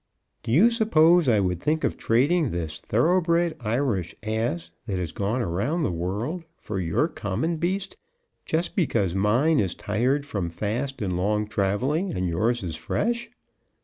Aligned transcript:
"Do 0.41 0.51
you 0.51 0.71
suppose 0.71 1.27
I 1.27 1.39
would 1.39 1.61
think 1.61 1.83
of 1.83 1.95
trading 1.95 2.49
this 2.49 2.79
thoroughbred 2.79 3.55
Irish 3.59 4.15
ass 4.23 4.71
that 4.87 4.97
has 4.97 5.11
gone 5.11 5.43
around 5.43 5.83
the 5.83 5.91
world 5.91 6.43
for 6.57 6.79
your 6.79 7.07
common 7.07 7.57
beast, 7.57 7.97
just 8.43 8.75
because 8.75 9.13
mine 9.13 9.59
is 9.59 9.75
tired 9.75 10.25
from 10.25 10.49
fast 10.49 11.03
and 11.03 11.15
long 11.15 11.45
traveling, 11.45 12.13
and 12.15 12.27
yours 12.27 12.63
is 12.63 12.75
fresh?" 12.75 13.29